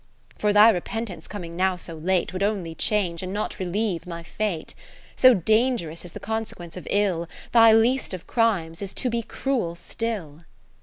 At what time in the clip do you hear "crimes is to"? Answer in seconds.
8.25-9.11